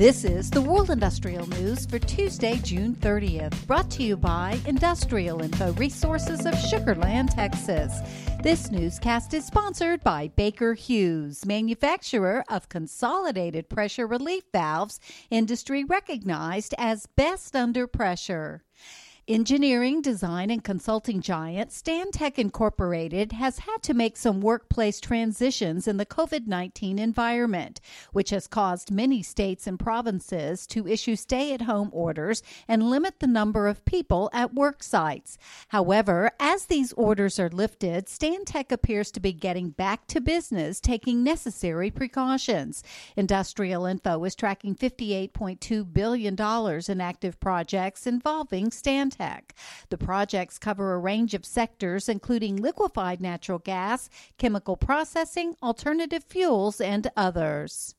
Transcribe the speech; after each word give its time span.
This 0.00 0.24
is 0.24 0.48
the 0.48 0.62
World 0.62 0.88
Industrial 0.88 1.46
News 1.46 1.84
for 1.84 1.98
Tuesday, 1.98 2.56
June 2.56 2.94
30th, 2.94 3.66
brought 3.66 3.90
to 3.90 4.02
you 4.02 4.16
by 4.16 4.58
Industrial 4.64 5.42
Info 5.42 5.74
Resources 5.74 6.46
of 6.46 6.54
Sugarland, 6.54 7.34
Texas. 7.34 7.92
This 8.42 8.70
newscast 8.70 9.34
is 9.34 9.44
sponsored 9.44 10.02
by 10.02 10.28
Baker 10.28 10.72
Hughes, 10.72 11.44
manufacturer 11.44 12.42
of 12.48 12.70
consolidated 12.70 13.68
pressure 13.68 14.06
relief 14.06 14.44
valves, 14.54 15.00
industry 15.28 15.84
recognized 15.84 16.74
as 16.78 17.04
best 17.04 17.54
under 17.54 17.86
pressure. 17.86 18.62
Engineering, 19.30 20.02
design, 20.02 20.50
and 20.50 20.64
consulting 20.64 21.20
giant 21.20 21.70
Stantec 21.70 22.36
Incorporated 22.36 23.30
has 23.30 23.60
had 23.60 23.80
to 23.80 23.94
make 23.94 24.16
some 24.16 24.40
workplace 24.40 24.98
transitions 25.00 25.86
in 25.86 25.98
the 25.98 26.04
COVID 26.04 26.48
19 26.48 26.98
environment, 26.98 27.80
which 28.10 28.30
has 28.30 28.48
caused 28.48 28.90
many 28.90 29.22
states 29.22 29.68
and 29.68 29.78
provinces 29.78 30.66
to 30.66 30.88
issue 30.88 31.14
stay 31.14 31.54
at 31.54 31.62
home 31.62 31.90
orders 31.92 32.42
and 32.66 32.90
limit 32.90 33.20
the 33.20 33.28
number 33.28 33.68
of 33.68 33.84
people 33.84 34.30
at 34.32 34.52
work 34.52 34.82
sites. 34.82 35.38
However, 35.68 36.32
as 36.40 36.66
these 36.66 36.92
orders 36.94 37.38
are 37.38 37.50
lifted, 37.50 38.06
Stantec 38.06 38.72
appears 38.72 39.12
to 39.12 39.20
be 39.20 39.32
getting 39.32 39.70
back 39.70 40.08
to 40.08 40.20
business, 40.20 40.80
taking 40.80 41.22
necessary 41.22 41.92
precautions. 41.92 42.82
Industrial 43.14 43.86
Info 43.86 44.24
is 44.24 44.34
tracking 44.34 44.74
$58.2 44.74 45.92
billion 45.92 46.36
in 46.88 47.00
active 47.00 47.38
projects 47.38 48.08
involving 48.08 48.70
Stantec. 48.70 49.19
The 49.90 49.98
projects 49.98 50.58
cover 50.58 50.94
a 50.94 50.98
range 50.98 51.34
of 51.34 51.44
sectors, 51.44 52.08
including 52.08 52.56
liquefied 52.56 53.20
natural 53.20 53.58
gas, 53.58 54.08
chemical 54.38 54.76
processing, 54.76 55.56
alternative 55.62 56.24
fuels, 56.24 56.80
and 56.80 57.10
others. 57.16 57.94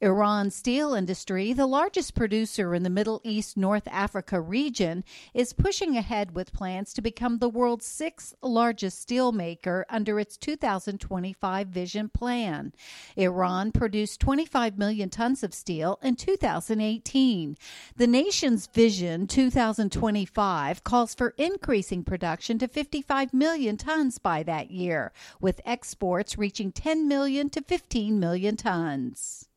Iran 0.00 0.50
steel 0.50 0.92
industry, 0.92 1.52
the 1.52 1.68
largest 1.68 2.16
producer 2.16 2.74
in 2.74 2.82
the 2.82 2.90
Middle 2.90 3.20
East 3.22 3.56
North 3.56 3.86
Africa 3.86 4.40
region, 4.40 5.04
is 5.32 5.52
pushing 5.52 5.96
ahead 5.96 6.34
with 6.34 6.52
plans 6.52 6.92
to 6.92 7.00
become 7.00 7.38
the 7.38 7.48
world's 7.48 7.86
sixth 7.86 8.34
largest 8.42 9.00
steel 9.00 9.30
maker 9.30 9.86
under 9.88 10.18
its 10.18 10.36
2025 10.36 11.68
vision 11.68 12.08
plan. 12.08 12.72
Iran 13.16 13.70
produced 13.70 14.18
25 14.18 14.76
million 14.76 15.10
tons 15.10 15.44
of 15.44 15.54
steel 15.54 16.00
in 16.02 16.16
2018. 16.16 17.56
The 17.94 18.06
nation's 18.08 18.66
vision 18.66 19.28
2025 19.28 20.82
calls 20.82 21.14
for 21.14 21.34
increasing 21.38 22.02
production 22.02 22.58
to 22.58 22.66
55 22.66 23.32
million 23.32 23.76
tons 23.76 24.18
by 24.18 24.42
that 24.42 24.72
year, 24.72 25.12
with 25.40 25.60
exports 25.64 26.36
reaching 26.36 26.72
10 26.72 27.06
million 27.06 27.48
to 27.50 27.62
15 27.62 28.18
million 28.18 28.56
tons. 28.56 29.48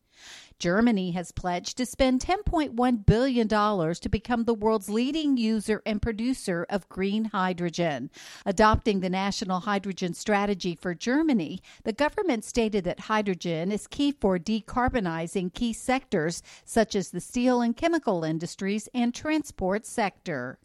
Germany 0.58 1.12
has 1.12 1.30
pledged 1.30 1.76
to 1.76 1.86
spend 1.86 2.20
$10.1 2.20 3.06
billion 3.06 3.48
to 3.48 4.08
become 4.10 4.44
the 4.44 4.54
world's 4.54 4.88
leading 4.90 5.36
user 5.36 5.82
and 5.86 6.02
producer 6.02 6.66
of 6.68 6.88
green 6.88 7.26
hydrogen. 7.26 8.10
Adopting 8.44 9.00
the 9.00 9.08
National 9.08 9.60
Hydrogen 9.60 10.14
Strategy 10.14 10.74
for 10.74 10.94
Germany, 10.94 11.60
the 11.84 11.92
government 11.92 12.44
stated 12.44 12.84
that 12.84 13.00
hydrogen 13.00 13.70
is 13.70 13.86
key 13.86 14.10
for 14.10 14.38
decarbonizing 14.38 15.54
key 15.54 15.72
sectors 15.72 16.42
such 16.64 16.96
as 16.96 17.10
the 17.10 17.20
steel 17.20 17.60
and 17.60 17.76
chemical 17.76 18.24
industries 18.24 18.88
and 18.92 19.14
transport 19.14 19.86
sector. 19.86 20.58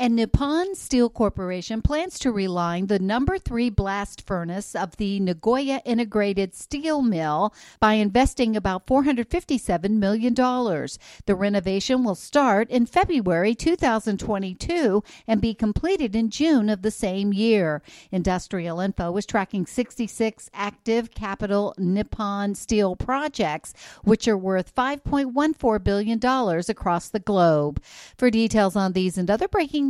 And 0.00 0.16
Nippon 0.16 0.74
Steel 0.76 1.10
Corporation 1.10 1.82
plans 1.82 2.18
to 2.20 2.32
reline 2.32 2.86
the 2.86 2.98
number 2.98 3.36
three 3.36 3.68
blast 3.68 4.26
furnace 4.26 4.74
of 4.74 4.96
the 4.96 5.20
Nagoya 5.20 5.82
Integrated 5.84 6.54
Steel 6.54 7.02
Mill 7.02 7.52
by 7.80 7.92
investing 7.92 8.56
about 8.56 8.86
$457 8.86 9.90
million. 9.90 10.32
The 10.32 11.34
renovation 11.34 12.02
will 12.02 12.14
start 12.14 12.70
in 12.70 12.86
February 12.86 13.54
2022 13.54 15.04
and 15.26 15.38
be 15.38 15.52
completed 15.52 16.16
in 16.16 16.30
June 16.30 16.70
of 16.70 16.80
the 16.80 16.90
same 16.90 17.34
year. 17.34 17.82
Industrial 18.10 18.80
Info 18.80 19.14
is 19.18 19.26
tracking 19.26 19.66
66 19.66 20.48
active 20.54 21.10
capital 21.10 21.74
Nippon 21.76 22.54
Steel 22.54 22.96
projects, 22.96 23.74
which 24.02 24.26
are 24.26 24.38
worth 24.38 24.74
$5.14 24.74 25.84
billion 25.84 26.18
across 26.70 27.10
the 27.10 27.20
globe. 27.20 27.82
For 28.16 28.30
details 28.30 28.76
on 28.76 28.94
these 28.94 29.18
and 29.18 29.30
other 29.30 29.46
breaking 29.46 29.89